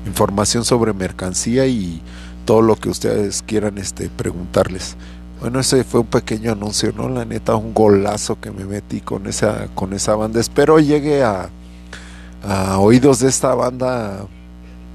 [0.06, 2.02] información sobre mercancía y
[2.46, 4.98] todo lo que ustedes quieran este preguntarles.
[5.44, 7.10] Bueno, ese fue un pequeño anuncio, ¿no?
[7.10, 10.40] La neta, un golazo que me metí con esa, con esa banda.
[10.40, 11.50] Espero llegue a,
[12.80, 14.26] oídos de esta banda,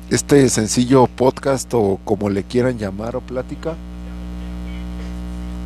[0.09, 3.75] este sencillo podcast o como le quieran llamar o plática.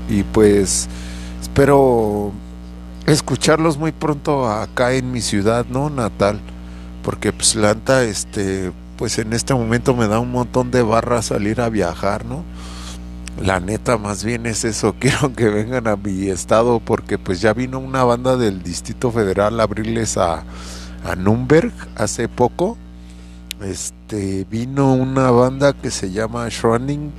[0.08, 0.88] Y pues
[1.40, 2.32] espero
[3.06, 5.90] escucharlos muy pronto acá en mi ciudad, ¿no?
[5.90, 6.40] Natal.
[7.04, 11.22] Porque pues la neta, este, pues en este momento me da un montón de barra
[11.22, 12.42] salir a viajar, ¿no?
[13.40, 14.94] La neta, más bien es eso.
[15.00, 19.58] Quiero que vengan a mi estado porque pues ya vino una banda del Distrito Federal
[19.60, 20.44] a abrirles a,
[21.04, 21.16] a
[21.96, 22.76] hace poco.
[23.62, 27.10] Este vino una banda que se llama Schrödinger.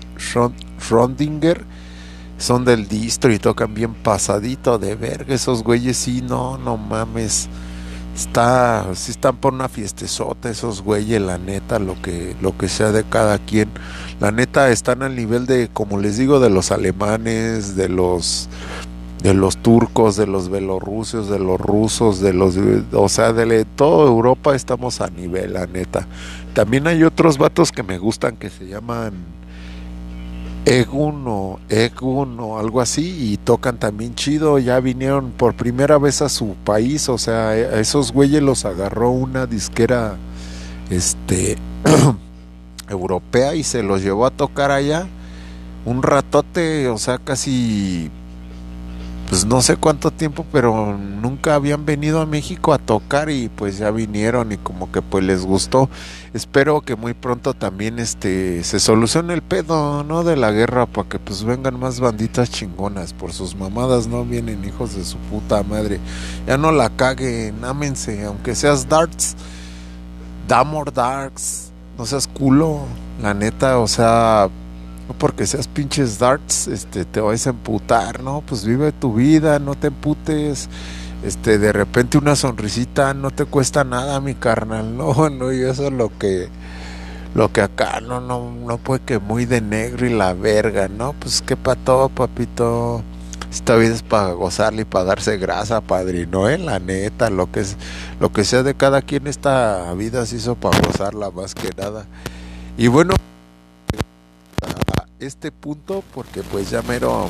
[2.38, 5.34] Son del distro y tocan bien pasadito de verga.
[5.34, 7.48] Esos güeyes sí, no, no mames.
[8.16, 12.92] Está, sí están por una fiestezota esos güeyes, la neta, lo que, lo que sea
[12.92, 13.70] de cada quien.
[14.20, 18.50] La neta están al nivel de, como les digo, de los alemanes, de los
[19.24, 22.56] de los turcos, de los belorrusios, de los rusos, de los,
[22.92, 26.06] o sea, de toda Europa estamos a nivel, la neta.
[26.54, 29.14] También hay otros vatos que me gustan que se llaman
[30.66, 36.22] Egun o Egun o algo así y tocan también chido, ya vinieron por primera vez
[36.22, 40.16] a su país, o sea, a esos güeyes los agarró una disquera
[40.90, 41.58] este
[42.90, 45.08] europea y se los llevó a tocar allá.
[45.86, 48.10] Un ratote, o sea, casi
[49.34, 53.80] pues no sé cuánto tiempo, pero nunca habían venido a México a tocar y pues
[53.80, 55.90] ya vinieron y como que pues les gustó.
[56.36, 60.24] Espero que muy pronto también este se solucione el pedo, ¿no?
[60.24, 64.64] De la guerra para que pues vengan más banditas chingonas por sus mamadas, no vienen
[64.66, 66.00] hijos de su puta madre.
[66.46, 69.36] Ya no la caguen, ámense, aunque seas darts,
[70.48, 72.82] damor darks, no seas culo,
[73.20, 74.48] la neta, o sea,
[75.08, 78.42] no porque seas pinches darts, este, te vas a emputar, ¿no?
[78.42, 80.70] Pues vive tu vida, no te emputes.
[81.24, 84.98] Este, de repente una sonrisita no te cuesta nada, mi carnal.
[84.98, 86.50] No, no, y eso es lo que
[87.36, 91.14] lo que acá no no no puede que muy de negro y la verga, ¿no?
[91.14, 93.04] Pues qué pa todo, papito.
[93.52, 96.58] Esta vida es para gozarle y para darse grasa, padrino, ¿eh?
[96.58, 97.78] La neta, lo que es
[98.20, 102.08] lo que sea de cada quien esta vida se hizo para gozarla más que nada.
[102.78, 103.14] Y bueno,
[105.26, 107.30] este punto porque pues ya mero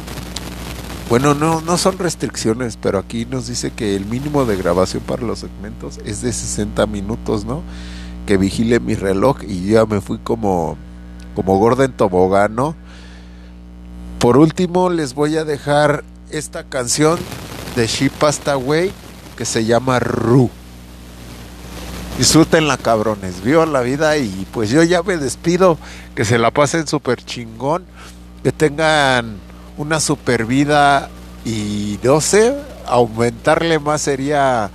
[1.10, 5.24] bueno no no son restricciones pero aquí nos dice que el mínimo de grabación para
[5.24, 7.62] los segmentos es de 60 minutos no
[8.26, 10.78] que vigile mi reloj y ya me fui como
[11.36, 12.76] como gordo en tobogán ¿no?
[14.20, 17.20] por último les voy a dejar esta canción
[17.76, 18.92] de She Passed Away
[19.38, 20.50] que se llama Ru
[22.18, 23.44] Disfrútenla, cabrones.
[23.44, 25.78] Viva la vida y pues yo ya me despido.
[26.16, 27.86] Que se la pasen súper chingón.
[28.44, 29.38] Que tengan
[29.78, 31.10] una super vida
[31.46, 32.56] y no sé,
[32.86, 34.70] aumentarle más sería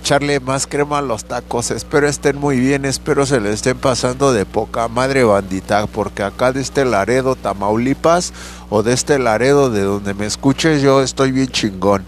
[0.00, 1.72] echarle más crema a los tacos.
[1.72, 6.52] Espero estén muy bien, espero se le estén pasando de poca madre bandita, porque acá
[6.52, 8.32] de este Laredo, Tamaulipas,
[8.70, 12.04] o de este Laredo de donde me escuches, yo estoy bien chingón.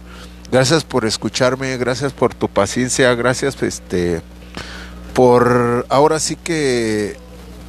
[0.53, 4.23] Gracias por escucharme, gracias por tu paciencia, gracias este
[5.15, 7.17] por ahora sí que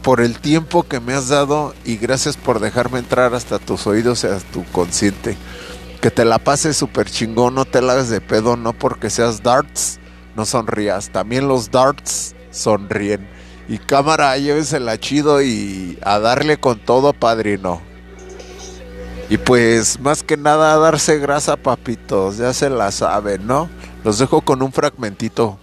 [0.01, 4.23] por el tiempo que me has dado y gracias por dejarme entrar hasta tus oídos
[4.23, 5.37] y a tu consciente.
[6.01, 9.43] Que te la pases súper chingón, no te la hagas de pedo, no porque seas
[9.43, 9.99] darts,
[10.35, 11.09] no sonrías.
[11.09, 13.27] También los darts sonríen.
[13.67, 17.81] Y cámara, llévesela chido y a darle con todo, padrino.
[19.29, 23.69] Y pues más que nada a darse grasa, papitos, ya se la saben, ¿no?
[24.03, 25.59] Los dejo con un fragmentito.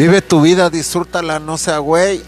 [0.00, 2.22] Vive tu vida, disfrútala, no sea güey.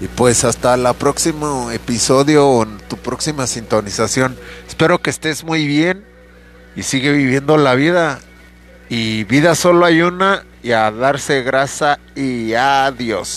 [0.00, 4.36] Y pues hasta el próximo episodio o tu próxima sintonización.
[4.66, 6.04] Espero que estés muy bien
[6.74, 8.18] y sigue viviendo la vida.
[8.88, 13.28] Y vida solo hay una y a darse grasa y adiós.